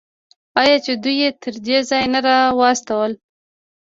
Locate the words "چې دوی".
0.85-1.15